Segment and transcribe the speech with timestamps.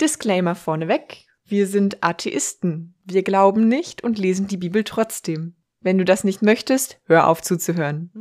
[0.00, 1.26] Disclaimer vorneweg.
[1.44, 2.94] Wir sind Atheisten.
[3.04, 5.56] Wir glauben nicht und lesen die Bibel trotzdem.
[5.80, 8.12] Wenn du das nicht möchtest, hör auf zuzuhören.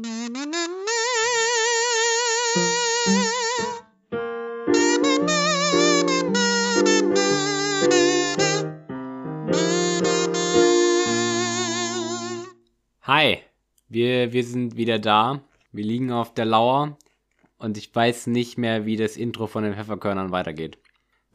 [13.04, 13.38] Hi,
[13.88, 15.44] wir, wir sind wieder da.
[15.72, 16.98] Wir liegen auf der Lauer
[17.60, 20.80] und ich weiß nicht mehr, wie das Intro von den Pfefferkörnern weitergeht.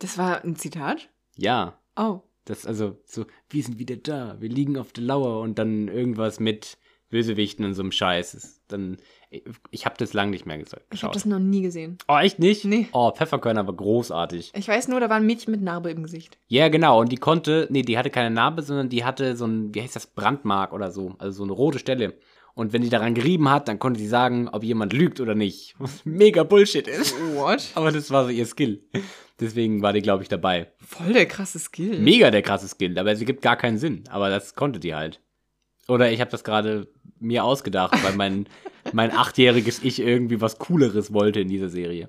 [0.03, 1.09] Das war ein Zitat?
[1.37, 2.20] Ja, Oh.
[2.45, 6.41] das also so, wir sind wieder da, wir liegen auf der Lauer und dann irgendwas
[6.41, 6.77] mit
[7.11, 8.33] Bösewichten und so einem Scheiß.
[8.33, 8.97] Das- Dann,
[9.70, 10.87] ich, habe das lang nicht mehr gesagt.
[10.95, 11.15] Ich habe geschaut.
[11.15, 11.98] das noch nie gesehen.
[12.09, 12.65] Oh, echt nicht?
[12.65, 12.88] Nee.
[12.92, 14.52] Oh, Pfefferkörner war großartig.
[14.56, 16.39] Ich weiß nur, da war ein Mädchen mit Narbe im Gesicht.
[16.48, 17.00] Ja, genau.
[17.00, 19.95] Und die konnte, nee, die hatte keine Narbe, sondern die hatte so ein, wie heißt
[19.95, 21.14] das, Brandmark oder so.
[21.19, 22.14] Also so eine rote Stelle.
[22.55, 25.74] Und wenn die daran gerieben hat, dann konnte sie sagen, ob jemand lügt oder nicht.
[25.79, 27.15] Was mega Bullshit ist.
[27.34, 27.70] What?
[27.75, 28.83] Aber das war so ihr Skill.
[29.41, 30.70] Deswegen war die, glaube ich, dabei.
[30.78, 31.98] Voll der krasse Skill.
[31.98, 34.05] Mega der krasse Skill, aber sie gibt gar keinen Sinn.
[34.08, 35.20] Aber das konnte die halt.
[35.89, 38.47] Oder ich habe das gerade mir ausgedacht, weil mein,
[38.92, 42.08] mein achtjähriges Ich irgendwie was Cooleres wollte in dieser Serie.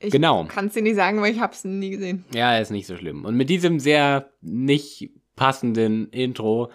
[0.00, 0.46] ich genau.
[0.48, 2.24] Kann's dir nicht sagen, weil ich hab's nie gesehen.
[2.34, 3.24] Ja, ist nicht so schlimm.
[3.24, 6.70] Und mit diesem sehr nicht passenden Intro,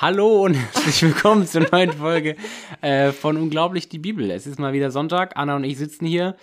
[0.00, 2.36] hallo und herzlich willkommen zur neuen Folge
[2.80, 4.30] äh, von Unglaublich die Bibel.
[4.30, 5.36] Es ist mal wieder Sonntag.
[5.36, 6.36] Anna und ich sitzen hier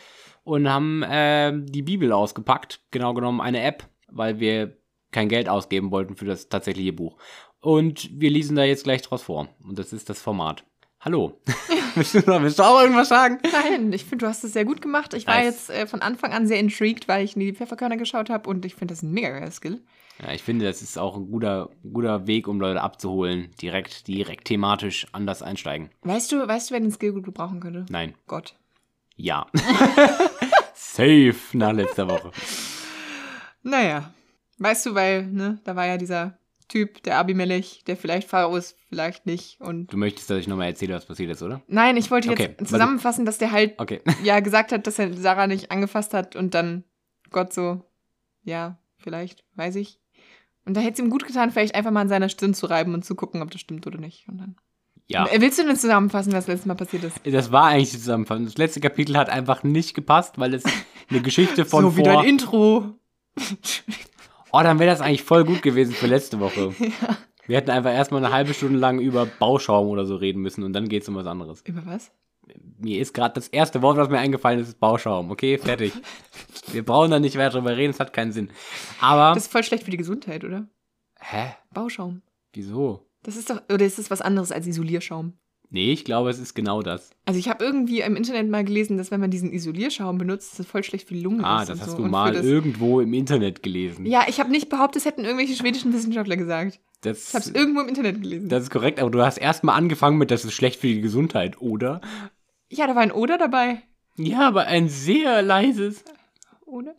[0.44, 2.82] und haben äh, die Bibel ausgepackt.
[2.92, 4.78] Genau genommen eine App, weil wir
[5.12, 7.18] kein Geld ausgeben wollten für das tatsächliche Buch.
[7.60, 9.50] Und wir lesen da jetzt gleich draus vor.
[9.64, 10.64] Und das ist das Format.
[11.02, 11.42] Hallo.
[11.96, 13.40] willst, du noch, willst du auch irgendwas sagen?
[13.52, 15.14] Nein, ich finde, du hast es sehr gut gemacht.
[15.14, 15.68] Ich war Nice.
[15.68, 18.66] jetzt äh, von Anfang an sehr intrigued, weil ich in die Pfefferkörner geschaut habe und
[18.66, 19.82] ich finde das ein mega Skill.
[20.22, 23.50] Ja, ich finde, das ist auch ein guter, guter Weg, um Leute abzuholen.
[23.62, 25.90] Direkt, direkt thematisch anders einsteigen.
[26.04, 27.86] Weißt du, weißt du, wer den Skill gut gebrauchen könnte?
[27.90, 28.14] Nein.
[28.28, 28.56] Gott.
[29.16, 29.48] Ja.
[30.76, 32.32] Safe nach letzter Woche.
[33.64, 34.14] Naja.
[34.58, 38.78] Weißt du, weil, ne, da war ja dieser Typ, der Abimelech, der vielleicht Pharao ist,
[38.90, 39.60] vielleicht nicht.
[39.60, 41.62] Und Du möchtest, dass ich nochmal erzähle, was passiert ist, oder?
[41.68, 44.02] nein, ich wollte jetzt Okay, zusammenfassen, dass der halt Okay.
[44.24, 46.84] ja gesagt hat, dass er Sarah nicht angefasst hat und dann
[47.32, 47.84] Gott so,
[48.44, 50.00] ja, vielleicht, weiß ich.
[50.66, 52.94] Und da hätte es ihm gut getan, vielleicht einfach mal an seiner Stirn zu reiben
[52.94, 54.28] und zu gucken, ob das stimmt oder nicht.
[54.28, 54.56] Und dann.
[55.08, 55.26] Ja.
[55.28, 57.20] Äh, Willst du denn zusammenfassen, was letztes Mal passiert ist?
[57.26, 58.46] Das war eigentlich die Zusammenfassung.
[58.46, 60.64] Das letzte Kapitel hat einfach nicht gepasst, weil es
[61.10, 62.14] eine Geschichte von so wie vor...
[62.14, 62.96] dein Intro.
[64.54, 66.76] Oh, dann wäre das eigentlich voll gut gewesen für letzte Woche.
[66.80, 67.18] ja.
[67.48, 70.74] Wir hätten einfach erstmal eine halbe Stunde lang über Bauschaum oder so reden müssen und
[70.74, 71.62] dann geht's um was anderes.
[71.66, 72.12] Über was?
[72.80, 75.32] Mir ist gerade das erste Wort, was mir eingefallen ist, ist Bauschaum.
[75.32, 75.94] Okay, fertig.
[76.72, 78.50] Wir brauchen da nicht weiter drüber reden, es hat keinen Sinn.
[79.02, 79.34] Aber...
[79.36, 80.68] Das ist voll schlecht für die Gesundheit, oder?
[81.20, 81.54] Hä?
[81.74, 82.22] Bauschaum.
[82.54, 83.08] Wieso?
[83.24, 85.34] Das ist doch, oder ist das was anderes als Isolierschaum?
[85.70, 87.12] Nee, ich glaube, es ist genau das.
[87.26, 90.66] Also ich habe irgendwie im Internet mal gelesen, dass wenn man diesen Isolierschaum benutzt, das
[90.66, 91.70] voll schlecht für die Lunge Ah, ist.
[91.70, 91.98] das und hast so.
[91.98, 94.06] du Und mal das- irgendwo im Internet gelesen.
[94.06, 96.80] Ja, ich habe nicht behauptet, das hätten irgendwelche schwedischen Wissenschaftler gesagt.
[97.02, 98.50] das, Ich habe es irgendwo im Internet gelesen.
[98.50, 101.62] das ist korrekt, aber du hast erstmal angefangen mit, das ist schlecht für die Gesundheit,
[101.62, 102.02] oder?
[102.72, 103.84] Ja, da war ein Oder dabei.
[104.18, 106.04] Ja, aber ein sehr leises.
[106.66, 106.96] Oder?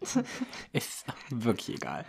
[0.72, 2.04] Ist wirklich egal.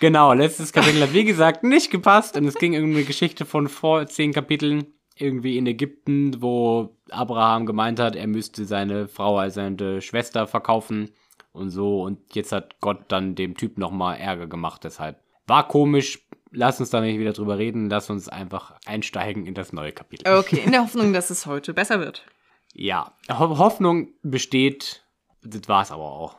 [0.00, 3.68] Genau, letztes Kapitel hat wie gesagt nicht gepasst und es ging um eine Geschichte von
[3.68, 4.86] vor zehn Kapiteln
[5.16, 11.10] irgendwie in Ägypten, wo Abraham gemeint hat, er müsste seine Frau als seine Schwester verkaufen
[11.52, 15.20] und so und jetzt hat Gott dann dem Typ nochmal Ärger gemacht, deshalb.
[15.46, 19.72] War komisch, lass uns da nicht wieder drüber reden, lass uns einfach einsteigen in das
[19.72, 20.32] neue Kapitel.
[20.32, 22.24] Okay, in der Hoffnung, dass es heute besser wird.
[22.72, 25.04] Ja, Ho Hoffnung besteht,
[25.42, 26.38] das war's aber auch.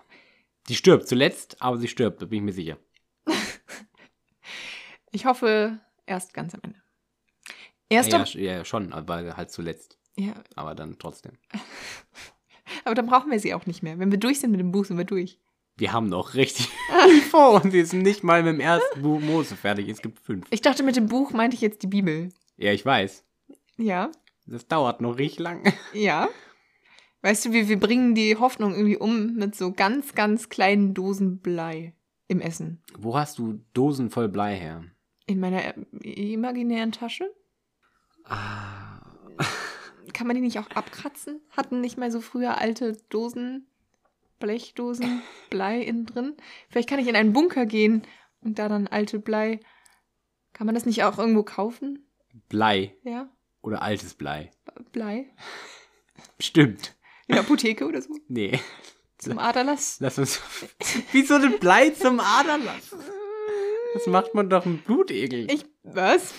[0.68, 2.78] Sie stirbt zuletzt, aber sie stirbt, da bin ich mir sicher.
[5.12, 6.82] Ich hoffe, erst ganz am Ende.
[7.88, 9.98] Erst Ja, ja, schon, aber halt zuletzt.
[10.18, 11.38] ja, Aber dann trotzdem.
[12.84, 13.98] aber dann brauchen wir sie auch nicht mehr.
[13.98, 15.40] Wenn wir durch sind mit dem Buch, sind wir durch.
[15.78, 16.70] Wir haben noch richtig
[17.04, 19.90] viel vor und wir sind nicht mal mit dem ersten Buch Mose fertig.
[19.90, 20.48] Es gibt fünf.
[20.50, 22.30] Ich dachte, mit dem Buch meinte ich jetzt die Bibel.
[22.56, 23.26] Ja, ich weiß.
[23.78, 24.10] Ja,
[24.46, 25.74] Das dauert noch richtig lang.
[25.94, 26.30] ja.
[27.22, 31.40] Weißt du, wir, wir bringen die Hoffnung irgendwie um mit so ganz, ganz kleinen Dosen
[31.40, 31.94] Blei
[32.28, 32.82] im Essen.
[32.98, 34.86] Wo hast du Dosen voll Blei her?
[35.26, 37.30] In meiner imaginären Tasche?
[38.24, 39.02] Ah.
[40.14, 41.42] Kann man die nicht auch abkratzen?
[41.50, 43.68] Hatten nicht mal so früher alte Dosen,
[44.40, 46.36] Blechdosen, Blei innen drin?
[46.70, 48.04] Vielleicht kann ich in einen Bunker gehen
[48.42, 49.60] und da dann alte Blei.
[50.54, 52.08] Kann man das nicht auch irgendwo kaufen?
[52.50, 53.30] Blei Ja,
[53.62, 54.52] oder altes Blei.
[54.92, 55.28] Blei.
[56.40, 56.96] Stimmt.
[57.28, 58.14] In der Apotheke oder so?
[58.28, 58.60] Nee.
[59.18, 59.98] Zum Aderlass?
[60.00, 60.42] Lass uns.
[61.12, 62.96] Wieso denn Blei zum Aderlass?
[63.94, 65.50] Das macht man doch im Blutegel.
[65.50, 66.34] Ich, was?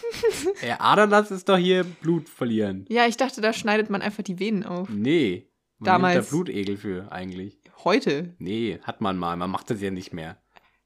[0.63, 2.85] Der Aderlass ist doch hier Blut verlieren.
[2.91, 4.91] Ja, ich dachte, da schneidet man einfach die Venen auf.
[4.91, 5.49] Nee.
[5.79, 6.15] Man Damals.
[6.15, 7.59] nimmt da Blutegel für eigentlich.
[7.85, 8.35] Heute.
[8.39, 9.37] Nee, hat man mal.
[9.37, 10.37] Man macht das ja nicht mehr.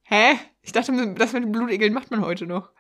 [0.03, 0.39] Hä?
[0.63, 2.71] Ich dachte, das mit den Blutegeln macht man heute noch.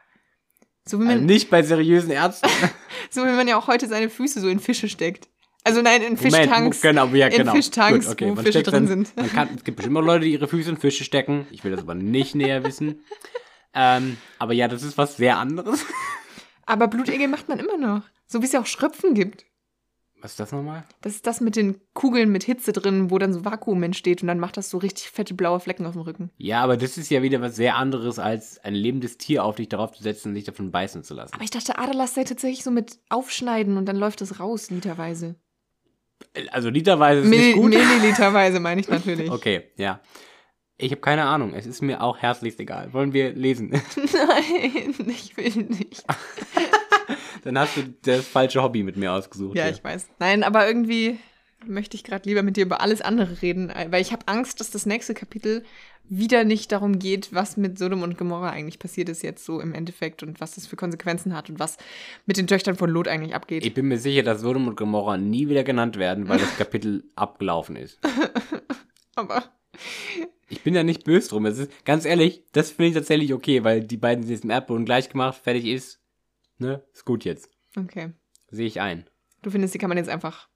[0.86, 2.48] So wie, man, Also nicht bei seriösen Ärzten.
[3.10, 5.28] so wie man ja auch heute seine Füße so in Fische steckt.
[5.62, 6.80] Also nein, in Moment, Fischtanks.
[6.80, 7.52] genau, ja, in genau.
[7.52, 9.32] Fischtanks, Gut, okay, wo man Fische drin dann, sind.
[9.32, 11.46] Kann, es gibt bestimmt auch Leute, die ihre Füße in Fische stecken.
[11.50, 13.04] Ich will das aber nicht näher wissen.
[13.74, 15.84] Ähm, aber ja, das ist was sehr anderes.
[16.66, 18.02] Aber Blutegel macht man immer noch.
[18.26, 19.44] So wie es ja auch Schröpfen gibt.
[20.22, 20.84] Was ist das nochmal?
[21.00, 24.28] Das ist das mit den Kugeln mit Hitze drin, wo dann so Vakuum entsteht und
[24.28, 26.31] dann macht das so richtig fette blaue Flecken auf dem Rücken.
[26.37, 29.69] Ja, aber das ist ja wieder was sehr anderes, als ein lebendes Tier auf dich
[29.69, 31.32] darauf zu setzen und dich davon beißen zu lassen.
[31.34, 35.37] Aber ich dachte, Aderlass sei tatsächlich so mit aufschneiden und dann läuft es raus, literweise.
[36.52, 37.70] Also literweise ist Milli nicht gut.
[37.70, 39.31] Milliliterweise meine ich natürlich.
[39.31, 40.00] Okay, ja.
[40.76, 41.52] Ich habe keine Ahnung.
[41.55, 42.93] Es ist mir auch herzlichst egal.
[42.93, 43.70] Wollen wir lesen?
[43.96, 46.05] Nein, ich will nicht.
[47.42, 49.56] Dann hast du das falsche Hobby mit mir ausgesucht.
[49.56, 49.72] Ja, hier.
[49.72, 50.08] ich weiß.
[50.19, 51.19] Nein, aber irgendwie
[51.66, 54.70] möchte ich gerade lieber mit dir über alles andere reden, weil ich habe Angst, dass
[54.70, 55.62] das nächste Kapitel
[56.08, 59.75] wieder nicht darum geht, was mit Sodom und Gomorra eigentlich passiert ist jetzt so im
[59.75, 61.76] Endeffekt und was das für Konsequenzen hat und was
[62.26, 63.64] mit den Töchtern von Lot eigentlich abgeht.
[63.64, 67.04] Ich bin mir sicher, dass Sodom und Gomorra nie wieder genannt werden, weil das Kapitel
[67.14, 68.00] abgelaufen ist.
[69.14, 69.44] aber
[70.48, 71.46] Ich bin ja nicht böse drum.
[71.46, 74.50] Es ist, ganz ehrlich, das finde ich tatsächlich okay, weil die beiden sind jetzt im
[74.50, 76.00] Erdboden gleich gemacht, fertig ist.
[76.60, 76.82] Ne?
[76.92, 77.50] Ist gut jetzt.
[77.76, 78.12] okay.
[78.50, 79.08] Sehe ich ein.
[79.42, 80.48] Du findest, die kann man jetzt einfach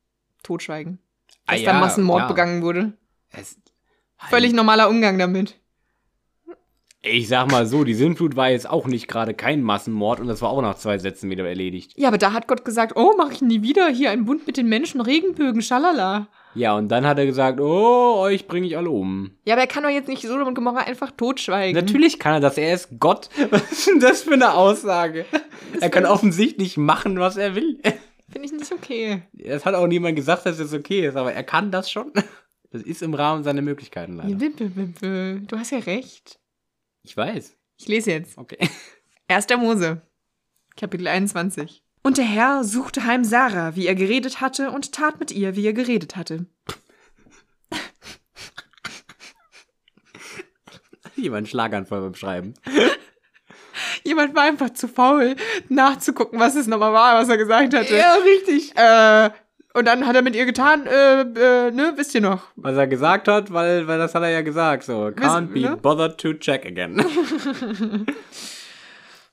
[0.43, 0.99] totschweigen.
[1.47, 2.29] Ah Dass ja, da Massenmord ja.
[2.29, 2.93] begangen wurde.
[3.31, 3.59] Es,
[4.29, 5.59] Völlig normaler Umgang damit.
[7.03, 10.41] Ich sag mal so, die Sintflut war jetzt auch nicht gerade kein Massenmord und das
[10.41, 11.93] war auch nach zwei Sätzen wieder erledigt.
[11.97, 14.57] Ja, aber da hat Gott gesagt, oh, mach ich nie wieder hier ein Bund mit
[14.57, 16.29] den Menschen, Regenbögen, schalala.
[16.55, 19.33] Ja, und dann hat er gesagt, oh, euch bringe ich alle um.
[19.45, 21.75] Ja, aber er kann doch jetzt nicht Sodom und Gomorra einfach totschweigen.
[21.75, 23.29] Natürlich kann er das, er ist Gott.
[23.51, 25.27] Was ist denn das für eine Aussage?
[25.81, 27.81] Er kann offensichtlich machen, was er will.
[28.31, 29.23] Finde ich nicht okay.
[29.37, 32.13] Es hat auch niemand gesagt, dass es okay ist, aber er kann das schon.
[32.71, 34.35] Das ist im Rahmen seiner Möglichkeiten leider.
[34.35, 36.41] Du hast ja recht.
[37.05, 37.57] Ich weiß.
[37.79, 38.37] Ich lese jetzt.
[38.37, 38.69] Okay.
[39.29, 39.47] 1.
[39.59, 40.03] Mose,
[40.77, 41.84] Kapitel 21.
[42.07, 45.67] Und der Herr suchte heim Sarah, wie er geredet hatte, und tat mit ihr, wie
[45.67, 46.45] er geredet hatte.
[51.17, 52.53] Jemand Schlaganfall beim Schreiben.
[54.05, 55.37] Jemand war einfach zu faul,
[55.71, 57.95] nachzugucken, was es nochmal war, was er gesagt hatte.
[58.25, 58.77] richtig.
[58.77, 59.31] Äh,
[59.73, 62.43] und dann hat er mit ihr getan, äh, äh, ne, wisst ihr noch.
[62.57, 64.83] Was er gesagt hat, weil, weil das hat er ja gesagt.
[64.85, 65.77] So, can't be ne?
[65.79, 66.97] bothered to check again.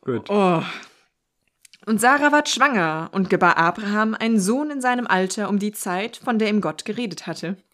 [0.01, 0.29] Gut.
[0.29, 0.63] Oh.
[1.87, 6.17] Und Sarah ward schwanger und gebar Abraham einen Sohn in seinem Alter um die Zeit,
[6.23, 7.57] von der ihm Gott geredet hatte.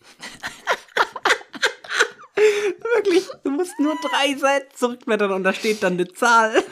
[2.95, 6.63] Wirklich, du musst nur drei Seiten zurückblättern und da steht dann eine Zahl.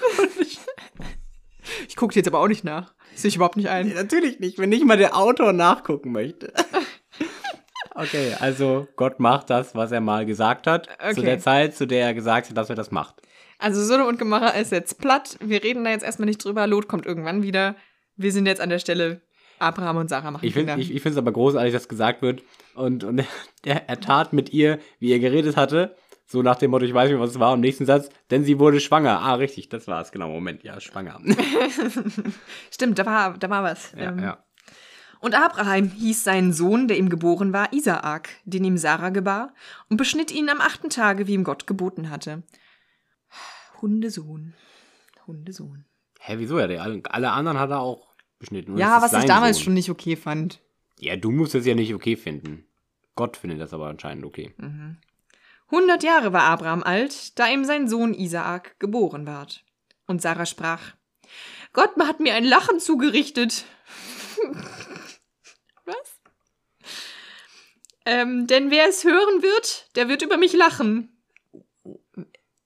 [1.88, 2.94] Ich gucke jetzt aber auch nicht nach.
[3.16, 3.94] Sehe ich überhaupt nicht ein.
[3.94, 6.54] Natürlich nicht, wenn nicht mal der Autor nachgucken möchte.
[7.98, 11.22] Okay, also Gott macht das, was er mal gesagt hat, zu Okay.
[11.22, 13.16] der Zeit, zu der er gesagt hat, dass er das macht.
[13.60, 15.38] Also Sodom und Gomorra ist jetzt platt.
[15.42, 16.68] Wir reden da jetzt erstmal nicht drüber.
[16.68, 17.76] Lot kommt irgendwann wieder.
[18.16, 19.22] Wir sind jetzt an der Stelle,
[19.60, 22.44] Abraham und Sarah machen Ich finde ich, ich finde es aber großartig, dass gesagt wird
[22.76, 23.24] und, und
[23.66, 27.10] er, er tat mit ihr, wie er geredet hatte, so nach dem Motto, ich weiß
[27.12, 29.20] nicht, was es war, im nächsten Satz, denn sie wurde schwanger.
[29.20, 31.22] Ah, richtig, das war es, genau, Moment, ja, schwanger.
[32.72, 33.92] Stimmt, da war, da war was.
[33.94, 34.44] ja, Ähm, ja.
[35.20, 39.54] Und Abraham hieß seinen Sohn, der ihm geboren war, Isaak, den ihm Sarah gebar,
[39.90, 42.44] und beschnitt ihn am achten Tage, wie ihm Gott geboten hatte.
[43.86, 44.56] Hundesohn.
[45.28, 45.86] Hundesohn.
[46.20, 46.58] Hä, wieso?
[46.58, 48.76] Ja, der, alle, anderen hat er auch beschnitten.
[48.80, 49.66] Ja, was ich damals Sohn.
[49.66, 50.60] schon nicht okay fand.
[50.98, 52.66] Ja, du musst es ja nicht okay finden.
[53.14, 54.56] Gott findet das aber anscheinend okay.
[55.70, 59.64] Hundert Jahre war Abraham alt, da ihm sein Sohn Isaak geboren ward.
[60.08, 60.96] Und Sarah sprach,
[61.72, 63.66] Gott hat mir ein Lachen zugerichtet.
[65.86, 66.20] Was?
[68.08, 71.15] Ähm, denn wer es hören wird, der wird über mich lachen.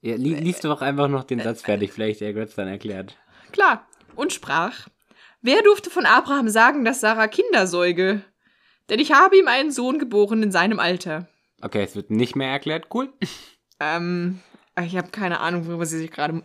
[0.01, 3.17] Ja, li liest doch einfach noch den Satz fertig, vielleicht der Götz dann erklärt.
[3.51, 3.85] Klar.
[4.15, 4.87] Und sprach,
[5.41, 8.21] wer durfte von Abraham sagen, dass Sarah Kinder säuge?
[8.89, 11.27] Denn ich habe ihm einen Sohn geboren in seinem Alter.
[11.61, 13.11] Okay, es wird nicht mehr erklärt, cool.
[13.81, 14.41] Ähm,
[14.83, 16.43] ich habe keine Ahnung, worüber sie sich gerade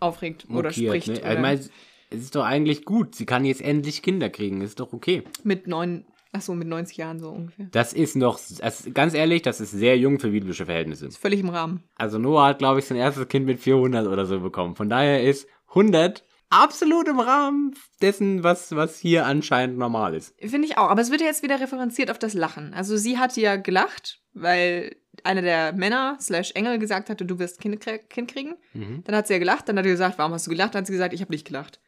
[0.00, 1.08] aufregt oder Mokiert, spricht.
[1.08, 1.20] Ne?
[1.20, 1.70] Oder Ich meine, es
[2.10, 3.14] ist doch eigentlich gut.
[3.14, 5.22] Sie kann jetzt endlich Kinder kriegen, ist doch okay.
[5.44, 6.04] mit neun,
[6.34, 7.68] ach so, mit 90 Jahren so ungefähr.
[7.70, 11.06] Das ist noch, das, ganz ehrlich, das ist sehr jung für biblische Verhältnisse.
[11.06, 11.84] Ist völlig im Rahmen.
[11.96, 14.74] Also Noah hat, glaube ich, sein erstes Kind mit 400 oder so bekommen.
[14.74, 20.34] Von daher ist 100 absolut im Rahmen dessen, was, was hier anscheinend normal ist.
[20.40, 20.88] Finde ich auch.
[20.90, 22.74] Aber es wird ja jetzt wieder referenziert auf das Lachen.
[22.74, 27.60] Also sie hat ja gelacht, weil einer der Männer slash Engel gesagt hatte, du wirst
[27.60, 28.56] Kind, kind kriegen.
[28.72, 29.02] Mhm.
[29.04, 29.68] Dann hat sie ja gelacht.
[29.68, 30.74] Dann hat er gesagt, warum hast du gelacht?
[30.74, 31.80] Dann hat sie gesagt, ich habe nicht gelacht.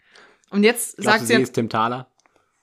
[0.50, 2.08] Und jetzt Glaubst sagt du, sie, sie ist Tim Thaler?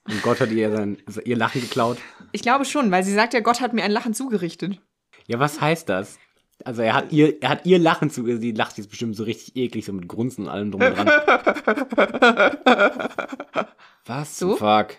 [0.07, 1.97] Und Gott hat ihr sein, ihr Lachen geklaut?
[2.31, 4.79] ich glaube schon, weil sie sagt ja, Gott hat mir ein Lachen zugerichtet.
[5.27, 6.19] Ja, was heißt das?
[6.65, 9.55] Also er hat ihr, er hat ihr Lachen zu, sie lacht jetzt bestimmt so richtig
[9.55, 11.07] eklig, so mit Grunzen und allem drum und dran.
[14.05, 14.55] Was So?
[14.55, 14.97] Fuck?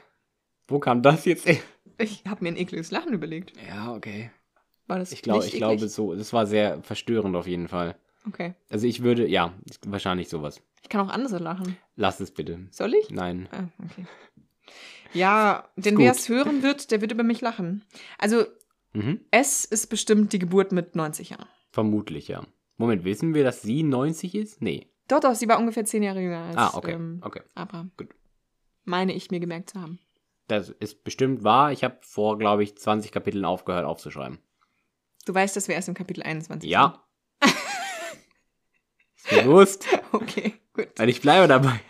[0.66, 1.46] Wo kam das jetzt?
[1.98, 3.52] Ich habe mir ein ekliges Lachen überlegt.
[3.68, 4.30] Ja, okay.
[4.86, 6.14] War das Ich glaube, nicht ich glaube so.
[6.14, 7.96] Das war sehr verstörend auf jeden Fall.
[8.26, 8.54] Okay.
[8.70, 9.52] Also ich würde, ja,
[9.86, 10.62] wahrscheinlich sowas.
[10.82, 11.76] Ich kann auch andere lachen.
[11.96, 12.66] Lass es bitte.
[12.70, 13.10] Soll ich?
[13.10, 13.48] Nein.
[13.52, 14.06] Ah, okay.
[15.14, 17.84] Ja, denn wer es hören wird, der wird über mich lachen.
[18.18, 18.44] Also,
[18.92, 19.20] Mhm.
[19.30, 21.46] es ist bestimmt die Geburt mit 90 Jahren.
[21.72, 22.44] Vermutlich, ja.
[22.76, 24.60] Moment, wissen wir, dass sie 90 ist?
[24.62, 24.88] Nee.
[25.08, 26.92] Doch, doch, sie war ungefähr zehn Jahre jünger als Ah, okay.
[26.92, 27.42] ähm, okay.
[27.54, 27.90] Abraham.
[27.96, 28.08] Gut.
[28.84, 29.98] Meine ich mir gemerkt zu haben.
[30.48, 31.72] Das ist bestimmt wahr.
[31.72, 34.38] Ich habe vor, glaube ich, 20 Kapiteln aufgehört aufzuschreiben.
[35.26, 37.02] Du weißt, dass wir erst im Kapitel 21 Ja.
[39.16, 39.82] ist mir bewusst.
[39.84, 40.02] sind.
[40.12, 40.88] Okay, gut.
[41.00, 41.80] Und ich bleibe dabei.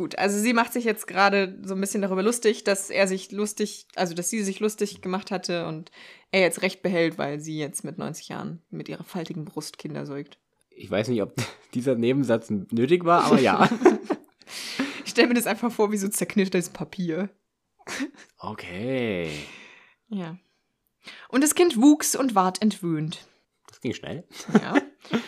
[0.00, 3.32] Gut, also sie macht sich jetzt gerade so ein bisschen darüber lustig, dass er sich
[3.32, 5.90] lustig, also dass sie sich lustig gemacht hatte und
[6.30, 10.06] er jetzt recht behält, weil sie jetzt mit 90 Jahren mit ihrer faltigen Brust Kinder
[10.06, 10.38] säugt.
[10.70, 11.34] Ich weiß nicht, ob
[11.74, 13.68] dieser Nebensatz nötig war, aber ja.
[15.04, 17.28] Ich stelle mir das einfach vor wie so zerknittertes Papier.
[18.38, 19.28] Okay.
[20.08, 20.38] Ja.
[21.28, 23.26] Und das Kind wuchs und ward entwöhnt.
[23.68, 24.24] Das ging schnell.
[24.62, 24.76] Ja.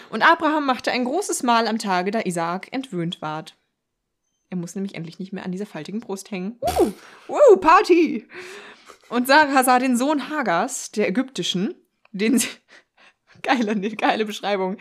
[0.08, 3.54] Und Abraham machte ein großes Mahl am Tage, da Isaak entwöhnt ward.
[4.52, 6.58] Er muss nämlich endlich nicht mehr an dieser faltigen Brust hängen.
[6.60, 6.92] Uh,
[7.32, 8.28] uh, Party!
[9.08, 11.74] Und Sarah sah den Sohn Hagars, der ägyptischen,
[12.12, 12.48] den sie.
[13.42, 14.76] Geile, ne, geile Beschreibung.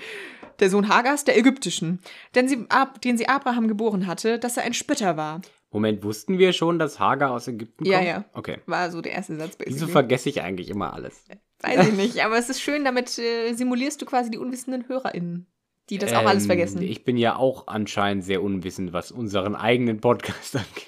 [0.60, 2.02] Der Sohn Hagars, der ägyptischen,
[2.36, 2.68] den sie,
[3.06, 5.42] den sie Abraham geboren hatte, dass er ein Spötter war.
[5.72, 8.08] Moment, wussten wir schon, dass Hagar aus Ägypten Ja, kommt?
[8.10, 8.26] ja.
[8.34, 8.58] Okay.
[8.66, 9.58] War so der erste Satz.
[9.66, 11.24] Wieso vergesse ich eigentlich immer alles?
[11.62, 15.48] Weiß ich nicht, aber es ist schön, damit äh, simulierst du quasi die unwissenden HörerInnen,
[15.90, 16.82] die das auch alles Ähm, vergessen.
[16.82, 20.88] Ich bin ja auch anscheinend sehr unwissend, was unseren eigenen Podcast angeht.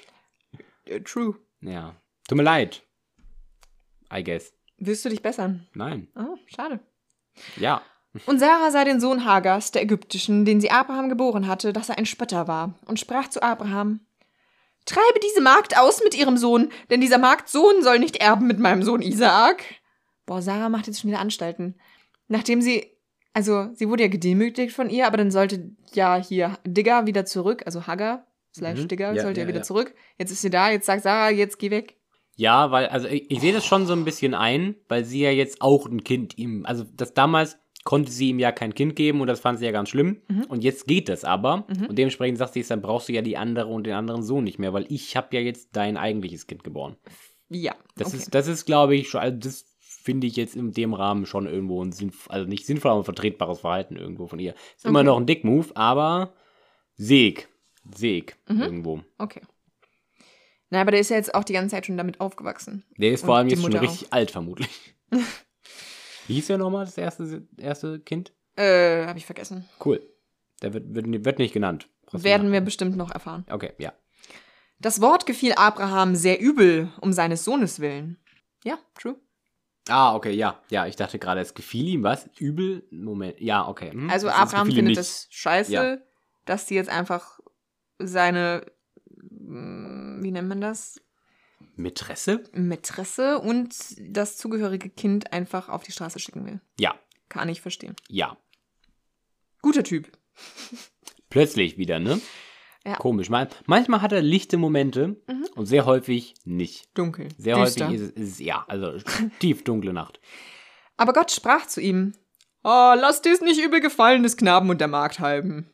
[0.86, 1.36] Äh, true.
[1.60, 1.94] Ja.
[2.28, 2.82] Tut mir leid.
[4.12, 4.52] I guess.
[4.78, 5.66] Willst du dich bessern?
[5.74, 6.08] Nein.
[6.16, 6.80] Oh, schade.
[7.56, 7.82] Ja.
[8.26, 11.98] Und Sarah sah den Sohn Hagars, der Ägyptischen, den sie Abraham geboren hatte, dass er
[11.98, 14.00] ein Spötter war, und sprach zu Abraham:
[14.86, 18.82] Treibe diese Magd aus mit ihrem Sohn, denn dieser Magdsohn soll nicht erben mit meinem
[18.84, 19.64] Sohn Isaak.
[20.26, 21.74] Boah, Sarah macht jetzt schon wieder Anstalten.
[22.28, 22.86] Nachdem sie,
[23.34, 27.62] also sie wurde ja gedemütigt von ihr, aber dann sollte ja hier Digger wieder zurück,
[27.66, 28.88] also Hagar slash Mhm.
[28.88, 29.64] Digger Ja, sollte ja ja, wieder ja.
[29.64, 29.94] zurück.
[30.18, 31.96] Jetzt ist sie da, jetzt sagt Sarah, jetzt geh weg.
[32.36, 35.30] Ja, weil, also ich, ich sehe das schon so ein bisschen ein, weil sie ja
[35.30, 39.20] jetzt auch ein Kind ihm, also das damals konnte sie ihm ja kein Kind geben
[39.20, 40.22] und das fand sie ja ganz schlimm.
[40.28, 40.44] Mhm.
[40.48, 41.66] Und jetzt geht das aber.
[41.68, 44.44] Und dementsprechend sagt sie jetzt, dann brauchst du ja die andere und den anderen Sohn
[44.44, 46.96] nicht mehr, weil ich habe ja jetzt dein eigentliches Kind geboren.
[47.50, 47.74] Ja.
[47.96, 48.16] Das okay.
[48.16, 49.66] ist, das ist, glaube ich, schon, also das
[50.04, 53.04] finde ich jetzt in dem Rahmen schon irgendwo ein sinnvoll, also nicht sinnvoll, aber ein
[53.04, 54.54] vertretbares Verhalten irgendwo von ihr.
[54.76, 55.06] Ist immer Okay.
[55.06, 56.34] noch ein Dick-Move, aber
[56.96, 57.48] Seg.
[57.96, 58.62] Seg Mhm.
[58.62, 59.00] irgendwo.
[59.18, 59.40] Okay.
[60.70, 62.84] Na, aber der ist ja jetzt auch die ganze Zeit schon damit aufgewachsen.
[62.98, 64.94] Der ist Und vor allem jetzt schon Mutter richtig alt, vermutlich.
[65.10, 68.32] Wie hieß der nochmal, das erste, erste Kind?
[68.56, 69.68] Äh, hab ich vergessen.
[69.84, 70.00] Cool.
[70.62, 71.88] Der wird, wird, wird nicht genannt.
[72.06, 73.44] Trotzdem Werden wir bestimmt noch erfahren.
[73.50, 73.92] Okay, ja.
[74.80, 78.18] Das Wort gefiel Abraham sehr übel, um seines Sohnes willen.
[78.64, 79.16] Ja, true.
[79.88, 80.62] Ah, okay, ja.
[80.70, 82.28] Ja, ich dachte gerade, es gefiel ihm was.
[82.38, 82.86] Übel.
[82.90, 83.40] Moment.
[83.40, 83.90] Ja, okay.
[83.92, 84.98] hm, Also es- es Abraham findet nicht.
[84.98, 85.98] das scheiße, Ja.
[86.46, 87.38] dass die jetzt einfach
[87.98, 88.64] seine,
[89.30, 91.00] mm, wie nennt man das?
[91.76, 92.44] Mätresse?
[92.52, 96.60] Mätresse und das zugehörige Kind einfach auf die Straße schicken will.
[96.78, 96.94] Ja,
[97.28, 97.96] Kann ich verstehen.
[98.08, 98.36] ja.
[99.60, 100.10] Guter Typ.
[101.30, 102.20] Plötzlich wieder, ne?
[102.86, 102.96] Ja.
[102.96, 103.30] Komisch.
[103.30, 105.46] Man, manchmal hat er lichte Momente Mhm.
[105.56, 106.88] und sehr häufig nicht.
[106.96, 107.28] Dunkel.
[107.38, 107.86] Sehr düster.
[107.88, 108.92] häufig ist es, ist es, ja, also
[109.40, 110.20] tief dunkle Nacht.
[110.96, 112.12] Aber Gott sprach zu ihm:
[112.62, 115.70] Oh, lass dir's nicht übel gefallen des Knaben und der Magd halben.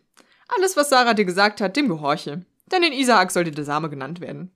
[0.57, 2.45] Alles, was Sarah dir gesagt hat, dem gehorche.
[2.73, 4.53] Denn in Isaak sollte der Same genannt werden.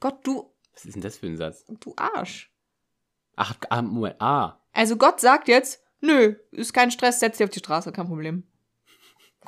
[0.00, 1.64] Gott, du, Was ist denn das für ein Satz?
[1.80, 2.52] du Arsch.
[3.36, 4.20] Ach, ah, Moment.
[4.20, 4.60] Ah.
[4.72, 8.44] Also Gott sagt jetzt, nö, ist kein Stress, setz dich auf die Straße, kein Problem.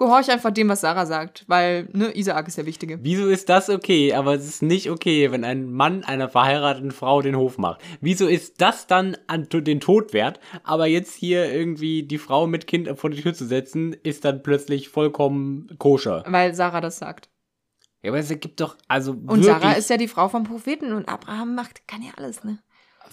[0.00, 2.98] Gehorch einfach dem, was Sarah sagt, weil, ne, Isaak ist der Wichtige.
[3.02, 7.20] Wieso ist das okay, aber es ist nicht okay, wenn ein Mann einer verheirateten Frau
[7.20, 7.82] den Hof macht?
[8.00, 12.66] Wieso ist das dann an den Tod wert, aber jetzt hier irgendwie die Frau mit
[12.66, 16.24] Kind vor die Tür zu setzen, ist dann plötzlich vollkommen koscher?
[16.26, 17.28] Weil Sarah das sagt.
[18.02, 21.10] Ja, aber es ergibt doch, also Und Sarah ist ja die Frau vom Propheten und
[21.10, 22.58] Abraham macht, kann ja alles, ne?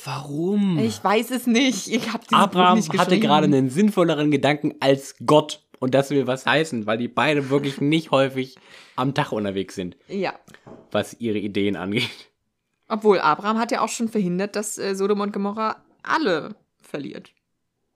[0.03, 0.77] warum?
[0.79, 1.87] Ich weiß es nicht.
[1.87, 5.66] Ich hab dieses Buch Abraham nicht hatte gerade einen sinnvolleren Gedanken als Gott.
[5.79, 8.55] Und das will was heißen, weil die beide wirklich nicht häufig
[8.95, 10.33] am Tag unterwegs sind, Ja.
[10.91, 12.09] was ihre Ideen angeht.
[12.87, 17.33] Obwohl, Abraham hat ja auch schon verhindert, dass äh, Sodom und Gomorra alle verliert.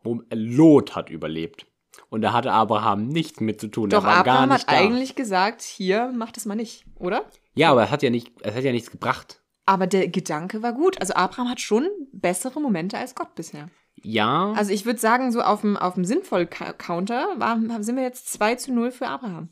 [0.03, 1.65] Wo Lot hat überlebt.
[2.09, 3.89] Und da hatte Abraham nichts mit zu tun.
[3.89, 4.73] Doch er Abraham hat da.
[4.73, 7.23] eigentlich gesagt, hier, mach das mal nicht, oder?
[7.53, 9.41] Ja, aber es hat ja nicht, es hat ja nichts gebracht.
[9.65, 10.99] Aber der Gedanke war gut.
[10.99, 13.69] Also Abraham hat schon bessere Momente als Gott bisher.
[14.03, 18.31] Ja, Also ich würde sagen, so auf dem, auf dem Sinnvoll-Counter war- sind wir jetzt
[18.33, 19.49] 2 zu 0 für Abraham.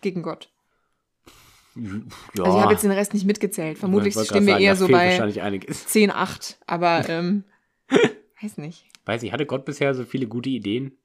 [0.00, 0.50] Gegen Gott.
[1.74, 1.82] ja.
[2.44, 3.78] Also ich habe jetzt den Rest nicht mitgezählt.
[3.78, 5.86] Vermutlich stehen wir sagen, eher so bei wahrscheinlich einiges.
[5.88, 6.58] 10, 8.
[6.66, 7.44] Aber, ähm,
[8.42, 8.84] weiß nicht.
[9.06, 10.96] Weiß nicht, hatte Gott bisher so viele gute Ideen?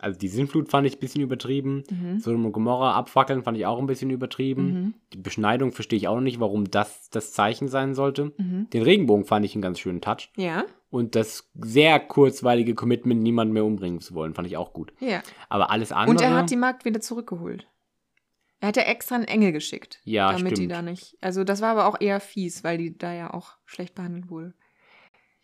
[0.00, 1.84] Also die Sintflut fand ich ein bisschen übertrieben.
[1.88, 2.18] Mhm.
[2.18, 4.64] Sodom und Gomorra abfackeln fand ich auch ein bisschen übertrieben.
[4.64, 4.94] Mhm.
[5.12, 8.32] Die Beschneidung verstehe ich auch noch nicht, warum das das Zeichen sein sollte.
[8.36, 8.68] Mhm.
[8.72, 10.30] Den Regenbogen fand ich einen ganz schönen Touch.
[10.36, 14.92] Ja, Und das sehr kurzweilige Commitment, niemanden mehr umbringen zu wollen, fand ich auch gut.
[15.00, 15.22] ja.
[15.48, 16.10] Aber alles andere.
[16.10, 17.66] Und er hat die Magd wieder zurückgeholt.
[18.60, 20.00] Er hat ja extra einen Engel geschickt.
[20.04, 20.72] Ja, damit die stimmt.
[20.72, 21.16] da nicht.
[21.22, 24.52] Also das war aber auch eher fies, weil die da ja auch schlecht behandelt wurde.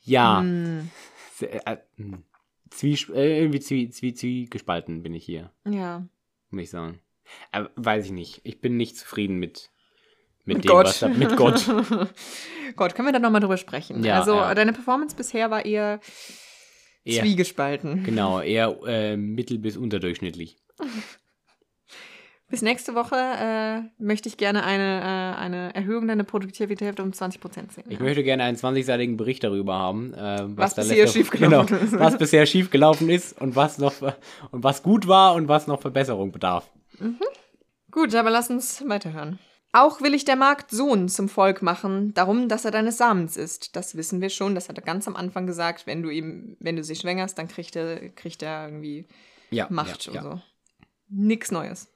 [0.03, 0.91] ja, Hm,
[1.35, 2.25] sehr, äh, hm.
[2.69, 6.07] Zwies äh, irgendwie zwie, zwie, zwie gespalten bin ich hier, ja.
[6.51, 7.01] muss ich sagen.
[7.53, 8.43] Aber weiß ich nicht.
[8.45, 9.71] Ich bin nicht zufrieden mit,
[10.49, 10.87] mit, Mit dem, Gott.
[10.87, 11.63] was da, mit Gott.
[12.77, 14.03] Gott, können wir da nochmal drüber sprechen?
[14.03, 14.55] Ja, also ja.
[14.55, 16.01] deine Performance bisher war eher,
[17.05, 18.03] Eher- zwiegespalten.
[18.03, 20.57] Genau, eher äh, mittel- bis unterdurchschnittlich.
[22.51, 27.41] Bis nächste Woche äh, möchte ich gerne eine, äh, eine Erhöhung deiner Produktivität um 20%
[27.75, 27.85] sehen.
[27.91, 28.03] Ich ja.
[28.03, 31.93] möchte gerne einen 20-seitigen Bericht darüber haben, äh, Was da bisher schiefgelaufen genau, ist.
[31.99, 34.01] was bisher schiefgelaufen ist und was noch
[34.51, 36.71] und was gut war und was noch Verbesserung bedarf.
[37.91, 39.39] Gut, aber lass uns weiterhören.
[39.73, 43.77] Auch will ich der Magd Sohn zum Volk machen, darum, dass er deines Samens ist.
[43.77, 45.87] Das wissen wir schon, das hat er ganz am Anfang gesagt.
[45.87, 49.07] Wenn du ihm, wenn du sie schwängerst, dann kriegt er, kriegt er irgendwie
[49.51, 50.23] Ja, Macht ja, und ja.
[50.23, 50.41] so.
[51.11, 51.89] Nix Neues.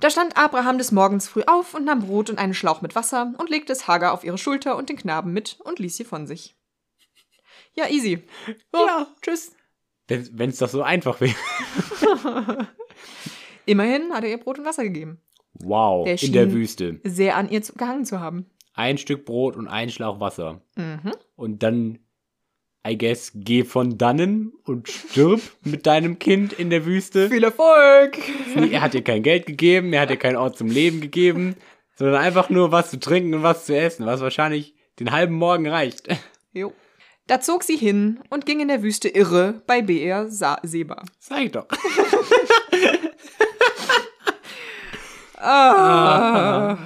[0.00, 3.34] Da stand Abraham des Morgens früh auf und nahm Brot und einen Schlauch mit Wasser
[3.36, 6.26] und legte es Hagar auf ihre Schulter und den Knaben mit und ließ sie von
[6.26, 6.56] sich.
[7.74, 8.22] Ja, easy.
[8.72, 9.06] So, Ja.
[9.20, 9.52] Tschüss.
[10.08, 11.36] Wenn es doch so einfach wäre.
[13.66, 15.20] Immerhin hat er ihr Brot und Wasser gegeben.
[15.62, 17.00] Wow, Der in der Wüste.
[17.04, 18.46] Sehr an ihr zu, gehangen zu haben.
[18.74, 20.60] Ein Stück Brot und ein Schlauch Wasser.
[20.76, 21.12] Mhm.
[21.34, 21.98] Und dann,
[22.86, 27.28] I guess, geh von dannen und stirb mit deinem Kind in der Wüste.
[27.28, 28.18] Viel Erfolg!
[28.70, 31.56] Er hat dir kein Geld gegeben, er hat dir keinen Ort zum Leben gegeben,
[31.96, 35.66] sondern einfach nur was zu trinken und was zu essen, was wahrscheinlich den halben Morgen
[35.66, 36.08] reicht.
[36.52, 36.72] Jo.
[37.26, 41.02] Da zog sie hin und ging in der Wüste irre bei Beer Sa Seba.
[41.18, 41.66] Sag ich doch.
[45.40, 46.78] Ah.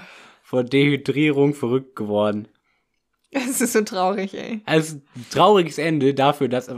[0.42, 2.48] Vor Dehydrierung verrückt geworden.
[3.30, 4.60] Es ist so traurig, ey.
[4.66, 6.70] Also trauriges Ende dafür, dass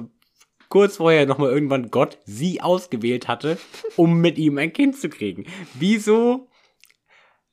[0.69, 3.59] kurz vorher nochmal irgendwann Gott sie ausgewählt hatte,
[3.97, 5.47] um mit ihm ein Kind zu kriegen.
[5.75, 6.49] Wieso?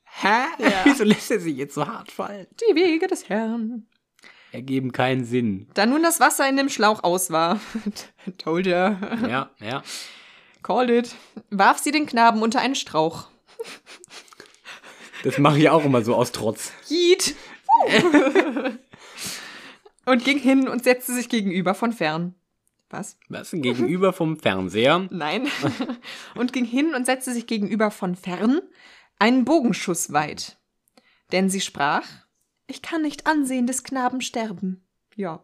[0.04, 0.44] Hä?
[0.60, 0.72] Ja.
[0.84, 2.46] Wieso lässt er sich jetzt so hart fallen?
[2.70, 3.88] Die Wege des Herrn.
[4.52, 5.68] Ergeben keinen Sinn.
[5.74, 7.60] Da nun das Wasser in dem Schlauch aus war,
[8.38, 9.82] told ya, Ja, ja.
[10.62, 11.16] called it,
[11.50, 13.31] warf sie den Knaben unter einen Strauch.
[15.24, 16.74] Das mache ich auch immer so aus Trotz.
[16.90, 17.36] Yeet!
[20.06, 22.36] und ging hin und setzte sich gegenüber von fern.
[22.90, 23.18] Was?
[23.30, 23.52] Was?
[23.52, 25.08] Gegenüber vom Fernseher.
[25.12, 25.48] Nein.
[26.36, 28.62] und ging hin und setzte sich gegenüber von fern
[29.18, 30.58] einen Bogenschuss weit.
[31.32, 32.06] Denn sie sprach,
[32.68, 34.86] ich kann nicht ansehen des Knaben sterben.
[35.16, 35.44] Ja,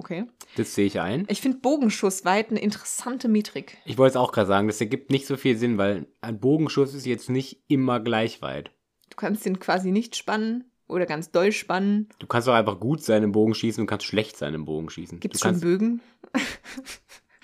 [0.00, 0.24] okay.
[0.56, 1.26] Das sehe ich ein.
[1.28, 3.76] Ich finde Bogenschuss weit eine interessante Metrik.
[3.84, 6.94] Ich wollte es auch gerade sagen, das ergibt nicht so viel Sinn, weil ein Bogenschuss
[6.94, 8.70] ist jetzt nicht immer gleich weit.
[9.10, 12.08] Du kannst den quasi nicht spannen oder ganz doll spannen.
[12.18, 15.20] Du kannst auch einfach gut sein im Bogenschießen und kannst schlecht sein im Bogenschießen.
[15.20, 16.00] Gibt es schon Bögen?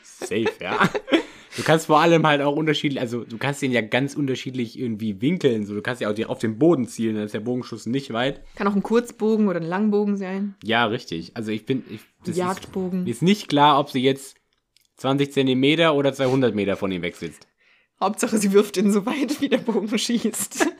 [0.02, 0.78] safe, ja.
[1.56, 5.20] Du kannst vor allem halt auch unterschiedlich, also du kannst den ja ganz unterschiedlich irgendwie
[5.22, 5.64] winkeln.
[5.64, 8.42] So, du kannst ja auch auf den Boden zielen, dann ist der Bogenschuss nicht weit.
[8.56, 10.54] Kann auch ein Kurzbogen oder ein Langbogen sein.
[10.62, 11.32] Ja, richtig.
[11.34, 13.04] Also ich bin, ich, das ist, Jagdbogen.
[13.04, 14.36] mir ist nicht klar, ob sie jetzt
[14.98, 17.46] 20 Zentimeter oder 200 Meter von ihm weg sitzt.
[18.00, 20.66] Hauptsache, sie wirft ihn so weit, wie der Bogen schießt.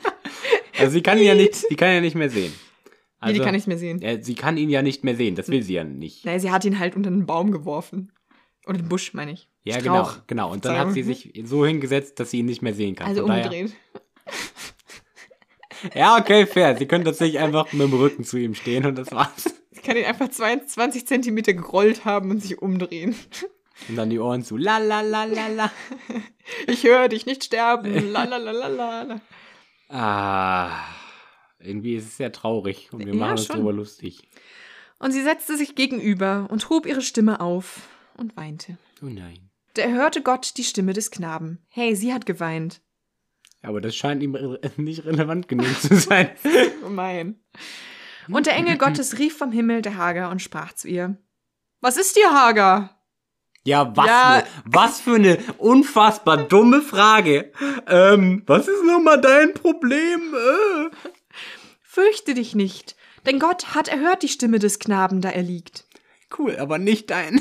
[0.79, 2.53] Also sie kann ihn ja nicht, sie kann ja nicht mehr sehen.
[2.53, 3.99] nee, Also, die kann ich nicht mehr sehen.
[4.03, 6.23] äh, sie kann ihn ja nicht mehr sehen, das will sie ja nicht.
[6.23, 8.11] Naja, sie hat ihn halt unter einen Baum geworfen.
[8.67, 9.47] Oder den Busch, meine ich.
[9.67, 10.13] Ja, Strauch.
[10.13, 10.51] genau, genau.
[10.51, 13.07] Und dann hat sie sich so hingesetzt, dass sie ihn nicht mehr sehen kann.
[13.07, 13.73] Also Von daher- umgedreht.
[15.93, 16.75] Ja, okay, fair.
[16.75, 19.43] Sie können tatsächlich einfach mit dem Rücken zu ihm stehen und das war's.
[19.71, 23.15] Sie kann ihn einfach 22 Zentimeter gerollt haben und sich umdrehen.
[23.87, 24.57] Und dann die Ohren zu.
[24.57, 25.71] La la la la la.
[26.67, 28.11] Ich höre dich nicht sterben.
[28.11, 29.21] La la la la la.
[29.89, 30.71] Ah.
[31.59, 34.27] Irgendwie ist es sehr traurig und wir Ja, machen uns darüber lustig.
[34.97, 37.81] Und sie setzte sich gegenüber und hob ihre Stimme auf
[38.17, 38.77] und weinte.
[39.03, 39.46] Oh nein.
[39.77, 41.59] Da erhörte Gott die Stimme des Knaben.
[41.69, 42.81] Hey, sie hat geweint.
[43.61, 44.31] Aber das scheint ihm
[44.77, 46.31] nicht relevant genug zu sein.
[46.81, 47.39] Gemein.
[48.27, 51.17] Und der Engel Gottes rief vom Himmel der Hagar und sprach zu ihr:
[51.79, 52.99] Was ist dir, Hagar?
[53.65, 54.43] Ja, was, Ja.
[54.65, 57.51] was für eine unfassbar dumme Frage.
[57.85, 60.33] Ähm, was ist nochmal dein Problem?
[60.33, 60.89] Äh?
[61.81, 62.95] Fürchte dich nicht,
[63.27, 65.85] denn Gott hat erhört die Stimme des Knaben, da er liegt.
[66.37, 67.39] Cool, aber nicht dein.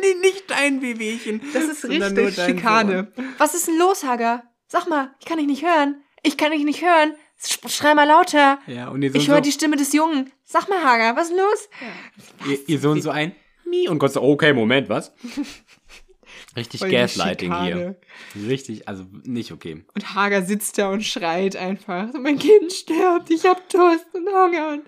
[0.00, 1.40] Nee, nicht dein Wehwehchen.
[1.52, 3.12] Das ist richtig Schikane.
[3.38, 4.44] Was ist denn los, Hager?
[4.66, 6.02] Sag mal, ich kann dich nicht hören.
[6.22, 7.14] Ich kann dich nicht hören.
[7.44, 8.58] Sch schrei mal lauter.
[8.66, 8.74] Sohn.
[8.74, 10.30] Ja, und ihr Sohn, Ich höre so, die Stimme des Jungen.
[10.44, 11.68] Sag mal, Hager, was ist los?
[12.48, 15.12] ihr, ihr Sohn so ein Mi und Gott so, okay, Moment, was?
[16.54, 17.98] Richtig Gaslighting hier.
[18.36, 19.84] Richtig, also nicht okay.
[19.94, 22.12] Und Hager sitzt da und schreit einfach.
[22.12, 24.82] Mein Kind stirbt, ich hab Durst und Hunger und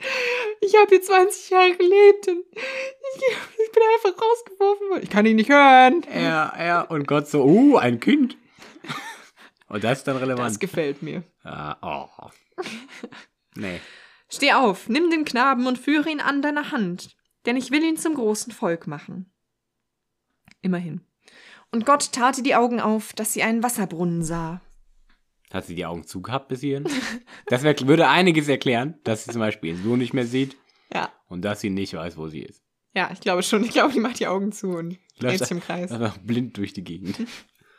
[0.61, 3.23] ich habe hier 20 Jahre gelebt und ich,
[3.65, 5.03] ich bin einfach rausgeworfen worden.
[5.03, 6.03] Ich kann ihn nicht hören.
[6.15, 8.37] Ja, ja, und Gott so, uh, ein Kind.
[9.69, 10.61] Und das ist dann Das relevant.
[10.61, 11.25] gefällt mir.
[11.45, 12.29] Ja, oh.
[13.57, 13.81] Nee.
[14.29, 17.97] Steh auf, nimm den Knaben und führe ihn an deiner Hand, denn ich will ihn
[17.97, 19.33] zum großen Volk machen.
[20.61, 21.01] Immerhin.
[21.75, 24.61] Und Gott tat ihr die Augen auf, dass sie einen Wasserbrunnen sah.
[25.53, 26.87] Hat sie die Augen zugehabt bis hierhin?
[27.47, 30.57] Das würde einiges erklären, dass sie zum Beispiel ihren Sohn nicht mehr sieht
[30.93, 31.13] Ja.
[31.27, 32.63] und dass sie nicht weiß, wo sie ist.
[32.95, 33.65] Ja, ich glaube schon.
[33.65, 35.91] Ich glaube, die macht die Augen zu und dreht sich im Kreis.
[35.91, 37.17] Einfach blind durch die Gegend.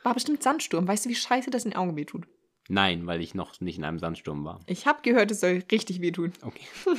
[0.04, 0.86] War bestimmt Sandsturm.
[0.86, 2.28] Weißt du, wie scheiße das in den Augen wehtut?
[2.68, 4.60] Nein, weil ich noch nicht in einem Sandsturm war.
[4.68, 6.34] Ich habe gehört, es soll richtig wehtun.
[6.42, 6.66] Okay.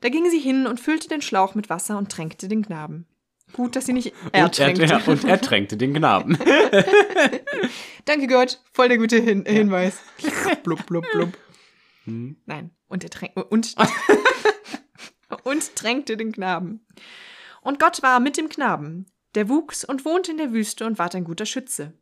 [0.00, 3.08] Da ging sie hin und füllte den Schlauch mit Wasser und tränkte den Knaben.
[3.52, 4.84] Gut, dass sie nicht Und er, ertränkte.
[4.84, 6.38] ja, und er tränkte den Knaben.
[8.04, 10.00] Danke Gott, voll der gute Hin Hinweis.
[10.62, 11.36] blub, blub, blub.
[12.04, 12.36] Hm.
[12.46, 13.74] Nein, und er tränk und
[15.44, 16.86] und tränkte den Knaben.
[17.62, 19.06] Und Gott war mit dem Knaben.
[19.34, 21.92] Der wuchs und wohnte in der Wüste und ward ein guter Schütze.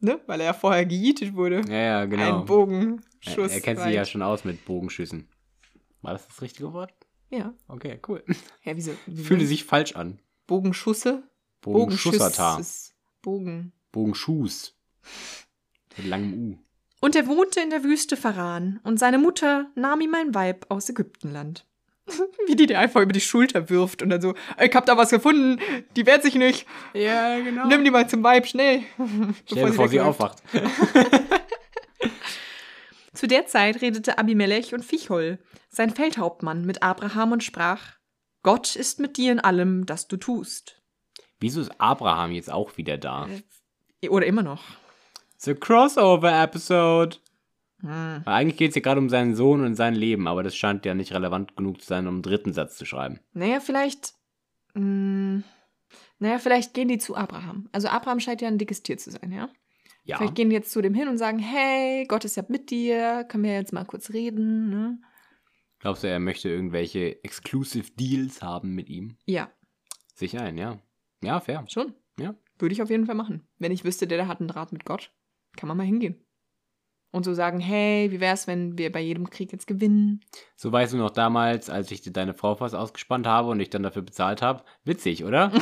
[0.00, 0.20] Ne?
[0.26, 1.62] Weil er ja vorher gejietet wurde.
[1.68, 2.40] Ja, ja, genau.
[2.40, 3.50] Ein Bogenschuss.
[3.50, 5.28] er, er kennt sich ja schon aus mit Bogenschüssen.
[6.02, 6.92] War das das richtige Wort?
[7.28, 7.54] Ja.
[7.68, 8.24] Okay, cool.
[8.64, 8.92] Ja, wieso?
[9.06, 9.22] wieso?
[9.22, 10.18] Fühlte sich falsch an.
[10.50, 11.22] Bogenschusse?
[11.60, 12.60] Bogenschussertar.
[13.22, 13.72] Bogen.
[13.92, 14.74] Bogenschuss.
[15.96, 16.58] Mit langem U.
[17.00, 20.88] Und er wohnte in der Wüste Pharan, und seine Mutter nahm ihm ein Weib aus
[20.88, 21.66] Ägyptenland.
[22.48, 25.10] Wie die dir einfach über die Schulter wirft und dann so, ich hab da was
[25.10, 25.60] gefunden,
[25.94, 27.68] die wehrt sich nicht, Ja, genau.
[27.68, 28.82] nimm die mal zum Weib, schnell.
[29.48, 30.20] Schnell, bevor sie wegläuft.
[30.20, 30.42] aufwacht.
[33.14, 37.99] Zu der Zeit redete Abimelech und Fichol, sein Feldhauptmann, mit Abraham und sprach,
[38.42, 40.80] Gott ist mit dir in allem, das du tust.
[41.38, 43.28] Wieso ist Abraham jetzt auch wieder da?
[44.08, 44.62] Oder immer noch.
[45.38, 47.16] The Crossover-Episode.
[47.80, 48.22] Hm.
[48.24, 50.84] Weil Eigentlich geht es hier gerade um seinen Sohn und sein Leben, aber das scheint
[50.84, 53.20] ja nicht relevant genug zu sein, um einen dritten Satz zu schreiben.
[53.32, 54.14] Naja, vielleicht.
[54.74, 55.42] Mh,
[56.18, 57.68] naja, vielleicht gehen die zu Abraham.
[57.72, 59.48] Also Abraham scheint ja ein dickes Tier zu sein, ja?
[60.04, 60.18] Ja.
[60.18, 63.24] Vielleicht gehen die jetzt zu dem hin und sagen, hey, Gott ist ja mit dir,
[63.28, 64.98] können wir jetzt mal kurz reden, ne?
[65.80, 69.16] Glaubst du, er möchte irgendwelche Exclusive Deals haben mit ihm?
[69.26, 69.50] Ja,
[70.20, 70.78] Sicher ein, ja.
[71.24, 71.64] Ja, fair.
[71.68, 71.94] schon.
[72.18, 72.34] Ja.
[72.58, 73.48] Würde ich auf jeden Fall machen.
[73.58, 75.10] Wenn ich wüsste, der da hat einen Draht mit Gott,
[75.56, 76.22] kann man mal hingehen.
[77.10, 80.20] Und so sagen, hey, wie wär's, wenn wir bei jedem Krieg jetzt gewinnen?
[80.56, 83.70] So weißt du noch damals, als ich dir deine Frau fast ausgespannt habe und ich
[83.70, 84.62] dann dafür bezahlt habe?
[84.84, 85.50] Witzig, oder?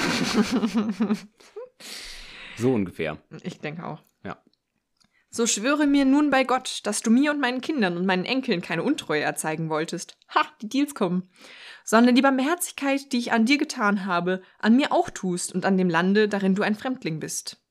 [2.57, 3.23] so ungefähr.
[3.45, 4.03] Ich denke auch.
[4.25, 4.43] Ja.
[5.31, 8.63] So schwöre mir nun bei Gott, dass du mir und meinen Kindern und meinen Enkeln
[8.63, 10.17] keine Untreue erzeigen wolltest.
[10.35, 11.29] Ha, die Deals kommen.
[11.85, 15.77] Sondern die Barmherzigkeit, die ich an dir getan habe, an mir auch tust und an
[15.77, 17.63] dem Lande, darin du ein Fremdling bist.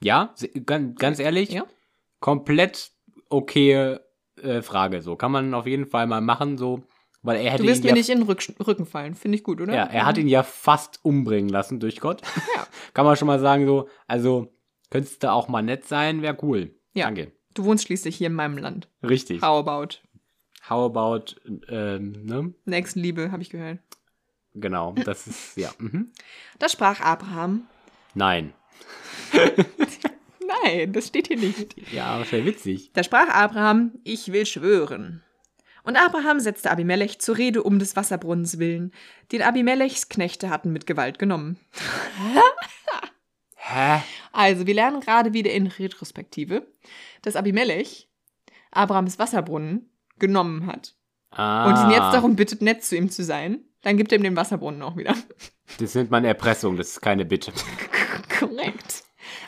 [0.00, 0.34] Ja,
[0.66, 1.64] ganz, ehrlich, Ja?
[2.20, 2.92] komplett
[3.28, 3.98] okay
[4.42, 5.02] äh, Frage.
[5.02, 6.82] So kann man auf jeden Fall mal machen, so,
[7.22, 9.14] weil er hätte Du wirst mir ja, nicht in den Rück Rücken fallen.
[9.14, 9.74] Finde ich gut, oder?
[9.74, 12.22] ja, er hat ihn ja fast umbringen lassen durch Gott.
[12.54, 12.66] Ja.
[12.94, 14.52] kann man schon mal sagen, so, also
[14.90, 16.74] könntest du auch mal nett sein, wäre cool.
[16.94, 17.06] Ja.
[17.06, 17.32] Danke.
[17.54, 18.88] Du wohnst schließlich hier in meinem Land.
[19.02, 19.42] Richtig.
[19.42, 19.98] How about?
[20.68, 21.34] How about,
[21.68, 22.54] ähm, ne?
[22.64, 23.78] Nächstenliebe, habe ich gehört.
[24.54, 25.70] Genau, das ist, ja.
[25.78, 26.10] Mhm.
[26.58, 27.66] Da sprach Abraham.
[28.14, 28.54] Nein.
[30.64, 31.76] Nein, das steht hier nicht.
[31.92, 32.90] Ja, aber sehr witzig.
[32.92, 35.22] Da sprach Abraham, ich will schwören.
[35.82, 38.92] Und Abraham setzte Abimelech zur Rede um des Wasserbrunnens willen,
[39.32, 41.58] den Abimelechs Knechte hatten mit Gewalt genommen.
[43.74, 44.00] Hä?
[44.32, 46.66] Also, wir lernen gerade wieder in Retrospektive,
[47.22, 48.08] dass Abimelech
[48.70, 50.94] Abrahams Wasserbrunnen genommen hat
[51.30, 53.64] Ah, und ihn jetzt darum bittet, nett zu ihm zu sein.
[53.82, 55.14] Dann gibt er ihm den Wasserbrunnen auch wieder.
[55.78, 57.52] Das nennt man Erpressung, das ist keine Bitte.
[58.38, 59.02] Korrekt.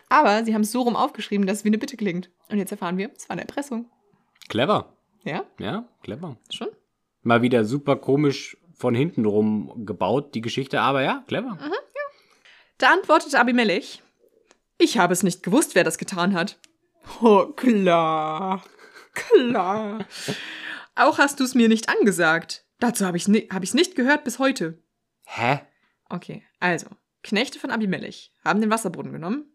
[0.08, 2.30] Aber sie haben es so rum aufgeschrieben, dass es wie eine Bitte klingt.
[2.48, 3.88] Und jetzt erfahren wir, es war eine Erpressung.
[4.48, 4.92] Clever.
[5.24, 6.36] Ja, Ja, clever.
[6.50, 6.68] schon?
[7.22, 11.58] Mal wieder super komisch von hinten rum gebaut, die Geschichte, aber ja, clever.
[12.78, 14.02] Da antwortete Abimelech,
[14.78, 16.58] ich habe es nicht gewusst, wer das getan hat.
[17.20, 18.62] Oh, klar.
[19.14, 20.04] Klar.
[20.94, 22.66] Auch hast du es mir nicht angesagt.
[22.78, 24.82] Dazu habe ich es ni hab ich's nicht gehört bis heute.
[25.24, 25.60] Hä?
[26.08, 26.88] Okay, also,
[27.22, 29.52] Knechte von Abimelech haben den Wasserbrunnen genommen.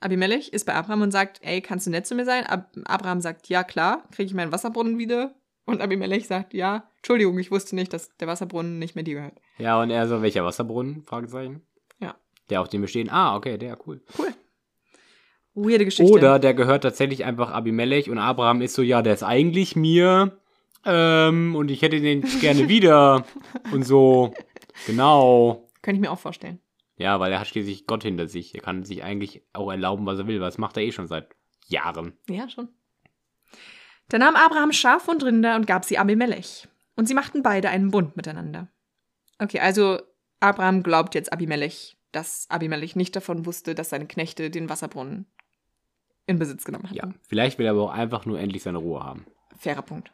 [0.00, 2.44] Abimelech ist bei Abraham und sagt, ey, kannst du nett zu mir sein?
[2.44, 5.34] Ab Abraham sagt, ja klar, kriege ich meinen Wasserbrunnen wieder?
[5.64, 9.40] Und Abimelech sagt, ja, Entschuldigung, ich wusste nicht, dass der Wasserbrunnen nicht mehr dir gehört.
[9.58, 11.02] Ja, und er so, welcher Wasserbrunnen?
[11.04, 11.66] Fragezeichen.
[11.98, 12.16] Ja.
[12.50, 13.08] Der auf dem wir stehen.
[13.10, 14.04] Ah, okay, der, cool.
[14.18, 14.34] Cool.
[15.56, 16.12] Weirde Geschichte.
[16.12, 20.38] Oder der gehört tatsächlich einfach Abimelech und Abraham ist so, ja, der ist eigentlich mir
[20.84, 23.24] ähm, und ich hätte den gerne wieder
[23.72, 24.34] und so.
[24.86, 25.68] Genau.
[25.82, 26.60] Könnte ich mir auch vorstellen.
[26.98, 28.54] Ja, weil er hat schließlich Gott hinter sich.
[28.54, 30.40] Er kann sich eigentlich auch erlauben, was er will.
[30.40, 31.28] Was macht er eh schon seit
[31.68, 32.16] Jahren.
[32.28, 32.68] Ja, schon.
[34.08, 36.68] Da nahm Abraham Schaf und Rinder und gab sie Abimelech.
[36.94, 38.68] Und sie machten beide einen Bund miteinander.
[39.38, 40.00] Okay, also
[40.40, 45.26] Abraham glaubt jetzt Abimelech, dass Abimelech nicht davon wusste, dass seine Knechte den Wasserbrunnen
[46.26, 46.96] in Besitz genommen hatten.
[46.96, 49.26] Ja, vielleicht will er aber auch einfach nur endlich seine Ruhe haben.
[49.58, 50.12] Fairer Punkt.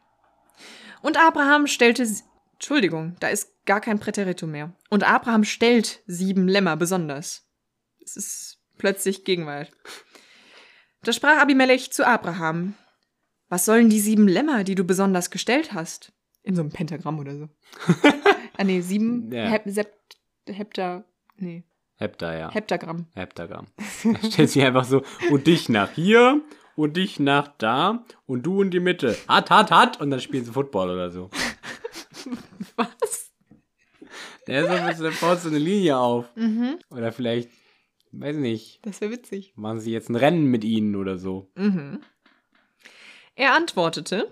[1.01, 2.07] Und Abraham stellte.
[2.53, 4.73] Entschuldigung, da ist gar kein Präteritum mehr.
[4.89, 7.45] Und Abraham stellt sieben Lämmer besonders.
[8.01, 9.71] Es ist plötzlich Gegenwart.
[11.03, 12.75] Da sprach Abimelech zu Abraham:
[13.49, 16.13] Was sollen die sieben Lämmer, die du besonders gestellt hast?
[16.43, 17.49] In so einem Pentagramm oder so.
[18.57, 19.45] ah, nee, sieben Ja.
[19.47, 21.03] Hep Sept Hepta.
[21.37, 21.63] Nee,
[21.97, 22.51] Hepta, ja.
[22.51, 23.05] Heptagramm.
[23.15, 23.67] Heptagramm.
[24.03, 26.41] Er stellt sich einfach so, und dich nach hier,
[26.75, 29.15] und dich nach da, und du in die Mitte.
[29.27, 31.29] Hat, hat, hat, und dann spielen sie Football oder so.
[32.75, 33.31] Was?
[34.47, 36.25] Der ist so, dann baut so eine Linie auf.
[36.35, 37.49] Mhm, Oder vielleicht,
[38.11, 39.53] weiß nicht, das wäre witzig.
[39.55, 41.49] machen sie jetzt ein Rennen mit ihnen oder so.
[41.55, 42.01] Mhm.
[43.35, 44.29] Er antwortete: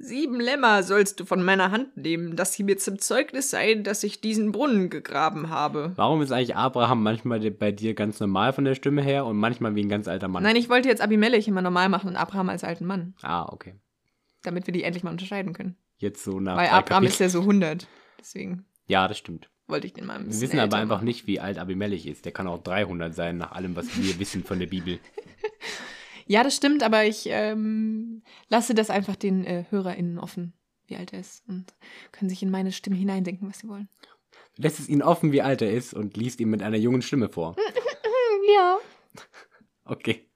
[0.00, 4.04] Sieben Lämmer sollst du von meiner Hand nehmen, dass sie mir zum Zeugnis seien, dass
[4.04, 5.92] ich diesen Brunnen gegraben habe.
[5.96, 9.74] Warum ist eigentlich Abraham manchmal bei dir ganz normal von der Stimme her und manchmal
[9.74, 10.44] wie ein ganz alter Mann?
[10.44, 13.74] Nein, ich wollte jetzt Abimelech immer normal machen und Abraham als alten Mann, Ah, okay.
[14.42, 15.76] damit wir die endlich mal unterscheiden können.
[15.96, 16.56] Jetzt so nach.
[16.56, 17.28] Weil Abraham ist Kapiteln.
[17.28, 17.86] ja so 100.
[18.20, 19.50] Deswegen Ja, das stimmt.
[19.66, 22.24] wollte ich den mal ein Wir bisschen wissen aber einfach nicht, wie alt Abimelech ist.
[22.24, 25.00] Der kann auch 300 sein, nach allem, was wir wissen von der Bibel.
[26.28, 30.52] Ja, das stimmt, aber ich ähm, lasse das einfach den äh, HörerInnen offen,
[30.86, 31.42] wie alt er ist.
[31.48, 31.74] Und
[32.12, 33.88] können sich in meine Stimme hineindenken, was sie wollen.
[34.56, 37.28] Lässt es ihn offen, wie alt er ist und liest ihm mit einer jungen Stimme
[37.28, 37.56] vor.
[38.56, 38.78] Ja.
[39.84, 40.26] Okay,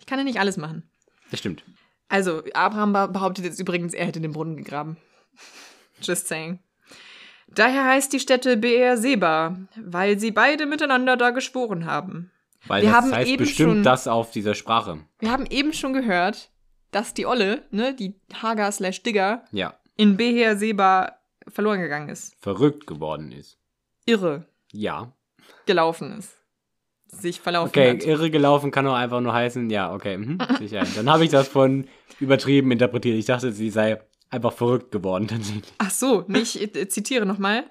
[0.00, 0.82] Ich kann ja nicht alles machen.
[1.30, 1.64] das stimmt.
[2.08, 4.96] Also, Abraham be- behauptet jetzt übrigens, er hätte den Brunnen gegraben.
[6.00, 6.58] Just saying.
[7.46, 12.32] Daher heißt die Stätte Beer Seba, weil sie beide miteinander da geschworen haben.
[12.68, 14.98] Weil Wir das haben heißt eben bestimmt schon- das auf dieser Sprache.
[15.18, 16.50] Wir haben eben schon gehört,
[16.90, 21.16] dass die Olle, ne, die Hagar slash Digger, Ja, in Beher Seba
[21.48, 22.34] verloren gegangen ist.
[22.40, 23.58] verrückt geworden ist.
[24.04, 25.12] Irre Ja.
[25.66, 26.32] gelaufen ist.
[27.08, 28.04] Sich verlaufen Okay, hat.
[28.04, 30.82] irre gelaufen kann auch einfach nur heißen, ja, okay, mhm, sicher.
[30.96, 31.86] Dann habe ich das von
[32.18, 33.16] übertrieben interpretiert.
[33.16, 35.72] Ich dachte, sie sei einfach verrückt geworden tatsächlich.
[35.78, 37.64] Ach so, nee, ich äh, zitiere nochmal.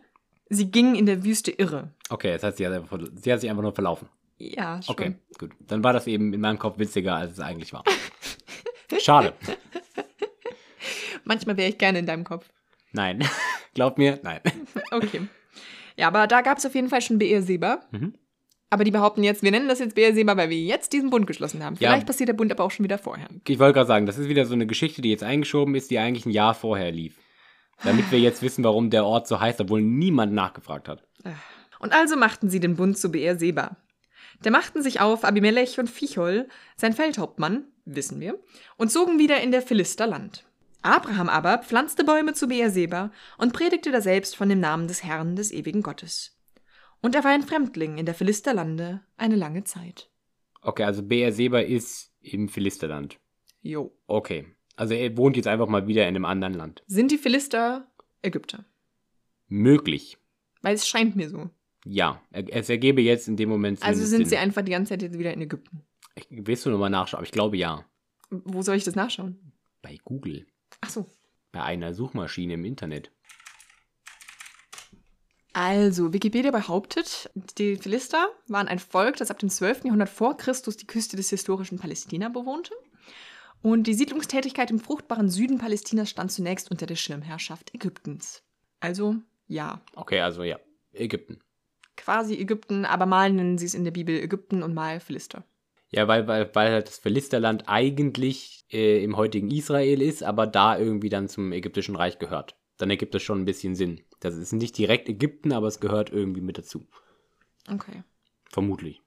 [0.50, 1.90] Sie ging in der Wüste irre.
[2.10, 4.08] Okay, das heißt, sie hat, einfach, sie hat sich einfach nur verlaufen.
[4.38, 4.94] Ja, schon.
[4.94, 5.52] Okay, gut.
[5.60, 7.84] Dann war das eben in meinem Kopf witziger, als es eigentlich war.
[9.00, 9.34] Schade.
[11.24, 12.50] Manchmal wäre ich gerne in deinem Kopf.
[12.92, 13.28] Nein.
[13.74, 14.42] Glaub mir, nein.
[14.92, 15.28] Okay.
[15.98, 17.82] Ja, aber da gab es auf jeden Fall schon BR Seba.
[17.92, 18.14] Mhm.
[18.70, 21.28] Aber die behaupten jetzt, wir nennen das jetzt BR Seba, weil wir jetzt diesen Bund
[21.28, 21.76] geschlossen haben.
[21.80, 21.90] Ja.
[21.90, 23.28] Vielleicht passiert der Bund aber auch schon wieder vorher.
[23.48, 26.00] Ich wollte gerade sagen, das ist wieder so eine Geschichte, die jetzt eingeschoben ist, die
[26.00, 27.18] eigentlich ein Jahr vorher lief.
[27.84, 31.04] Damit wir jetzt wissen, warum der Ort so heißt, obwohl niemand nachgefragt hat.
[31.80, 33.78] Und also machten sie den Bund zu BR Seba.
[34.42, 38.40] Da machten sich auf Abimelech und Fichol, sein Feldhauptmann, wissen wir,
[38.78, 40.46] und zogen wieder in der Philister Land.
[40.82, 45.36] Abraham aber pflanzte Bäume zu BR Seba und predigte daselbst von dem Namen des Herrn
[45.36, 46.38] des ewigen Gottes.
[47.02, 50.10] Und er war ein Fremdling in der Philister Lande eine lange Zeit.
[50.62, 53.20] Okay, also BR Seba ist im Philisterland.
[53.62, 53.96] Jo.
[54.08, 54.48] Okay.
[54.76, 56.84] Also er wohnt jetzt einfach mal wieder in einem anderen Land.
[56.88, 57.88] Sind die Philister
[58.22, 58.66] Ägypter?
[59.48, 60.18] Möglich.
[60.62, 61.50] Weil es scheint mir so.
[61.86, 62.22] Ja.
[62.32, 65.34] Es ergebe jetzt in dem Moment Also sind sie einfach die ganze Zeit jetzt wieder
[65.34, 65.84] in Ägypten.
[66.16, 67.20] Ich willst du nochmal nachschauen?
[67.20, 67.86] Aber ich glaube ja.
[68.30, 69.54] Wo soll ich das nachschauen?
[69.82, 70.48] Bei Google.
[70.82, 71.06] Ach so.
[71.52, 73.12] Bei einer Suchmaschine im Internet.
[75.54, 79.86] Also, Wikipedia behauptet, die Philister waren ein Volk, das ab dem 12.
[79.86, 82.74] Jahrhundert vor Christus die Küste des historischen Palästina bewohnte.
[83.62, 88.44] Und die Siedlungstätigkeit im fruchtbaren Süden Palästinas stand zunächst unter der Schirmherrschaft Ägyptens.
[88.82, 89.16] Also,
[89.48, 90.60] ja, Okay, also ja.
[90.92, 91.40] Ägypten.
[91.98, 95.44] Quasi Ägypten, aber mal nennen sie es in der Bibel Ägypten und mal Philister.
[95.90, 100.78] Ja, weil, weil, weil halt das Philisterland eigentlich äh, im heutigen Israel ist, aber da
[100.78, 102.56] irgendwie dann zum ägyptischen Reich gehört.
[102.78, 104.02] Dann ergibt das schon ein bisschen Sinn.
[104.20, 106.86] Das ist nicht direkt Ägypten, aber es gehört irgendwie mit dazu.
[107.72, 108.04] Okay.
[108.50, 109.02] Vermutlich.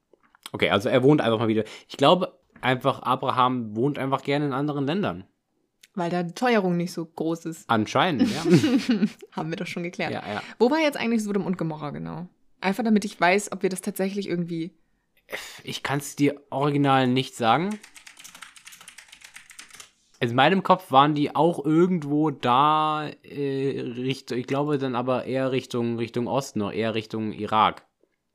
[0.53, 1.64] Okay, also er wohnt einfach mal wieder.
[1.88, 5.24] Ich glaube einfach, Abraham wohnt einfach gerne in anderen Ländern.
[5.94, 7.68] Weil da die Teuerung nicht so groß ist.
[7.68, 8.44] Anscheinend, ja.
[9.33, 10.12] Haben wir doch schon geklärt.
[10.12, 10.42] ja, ja.
[10.59, 12.29] Wo war jetzt eigentlich Sodom und Gomorra genau?
[12.61, 14.73] Einfach damit ich weiß, ob wir das tatsächlich irgendwie.
[15.62, 17.79] Ich kann es dir original nicht sagen.
[20.21, 25.53] In meinem Kopf waren die auch irgendwo da, äh, Richtung, ich glaube dann aber eher
[25.53, 27.87] Richtung, Richtung Osten, noch eher Richtung Irak.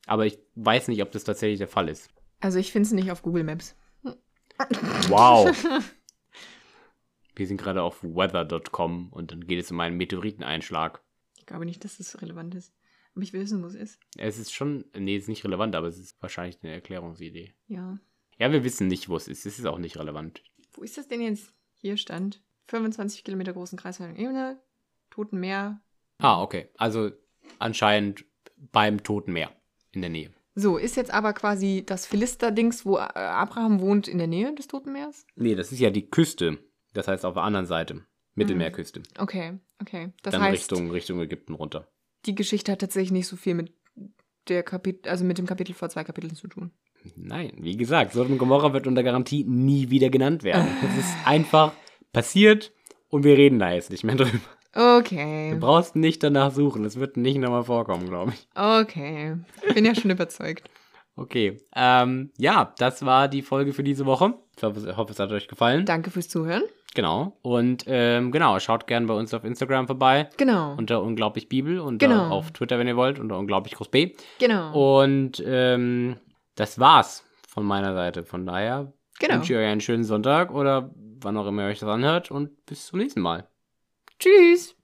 [0.06, 2.10] Aber ich weiß nicht, ob das tatsächlich der Fall ist.
[2.40, 3.76] Also ich finde es nicht auf Google Maps.
[5.10, 5.52] Wow.
[7.36, 11.02] Wir sind gerade auf weather.com und dann geht es um einen Meteoriteneinschlag.
[11.38, 12.74] Ich glaube nicht, dass das relevant ist.
[13.14, 14.00] Aber ich wissen, wo es ist.
[14.18, 17.54] Es ist schon, nee, es ist nicht relevant, aber es ist wahrscheinlich eine Erklärungsidee.
[17.68, 18.00] Ja.
[18.40, 19.46] Ja, wir wissen nicht, wo es ist.
[19.46, 20.44] Es ist auch nicht relevant.
[20.74, 21.54] Wo ist das denn jetzt?
[21.76, 24.62] Hier stand 25 Kilometer großen kreisförmigen Ebene,
[25.12, 25.82] Toten Meer.
[26.18, 26.70] Ah, okay.
[26.78, 27.12] Also
[27.60, 28.26] anscheinend
[28.72, 29.52] beim Toten Meer
[29.92, 30.32] in der Nähe.
[30.56, 34.94] So, ist jetzt aber quasi das Philister-Dings, wo Abraham wohnt, in der Nähe des Toten
[34.94, 35.26] Meeres?
[35.36, 36.60] Nee, das ist ja die Küste.
[36.94, 38.06] Das heißt auf der anderen Seite.
[38.36, 39.04] Mittelmeerküste.
[39.20, 40.12] Okay, okay.
[40.24, 41.92] Das Dann heißt, Richtung, Richtung Ägypten runter.
[42.26, 43.74] Die Geschichte hat tatsächlich nicht so viel mit
[44.48, 46.72] der Kapitel, also mit dem Kapitel vor zwei Kapiteln zu tun.
[47.16, 50.68] Nein, wie gesagt, Sodom und Gomorra wird unter Garantie nie wieder genannt werden.
[50.84, 51.74] Es ist einfach
[52.12, 52.72] passiert
[53.10, 54.32] und wir reden da jetzt nicht mehr drüber.
[54.32, 56.84] Du Okay, brauchst nicht danach suchen.
[56.84, 58.48] Es wird nicht nochmal vorkommen, glaube ich.
[58.56, 59.36] okay.
[59.76, 60.68] Bin ja schon überzeugt.
[61.16, 61.58] Okay.
[61.76, 64.34] Ähm, ja, das war die Folge für diese Woche.
[64.58, 65.86] Ich ich hoffe, es hat euch gefallen.
[65.86, 66.64] Danke fürs Zuhören.
[66.96, 67.38] Genau.
[67.42, 70.30] Und ähm, genau, schaut gerne bei uns auf Instagram vorbei.
[70.38, 70.76] Genau.
[70.76, 72.30] Unter unglaublich Bibel und Genau.
[72.30, 74.14] auf Twitter, wenn ihr wollt, unter unglaublich groß B.
[74.40, 75.02] genau.
[75.02, 76.18] Und ähm,
[76.56, 78.24] das war's von meiner Seite.
[78.24, 79.36] Von daher genau.
[79.36, 82.66] wünsche ich euch einen schönen Sonntag oder wann auch immer ihr euch das anhört und
[82.66, 83.48] bis zum nächsten Mal.
[84.20, 84.76] Tschüss.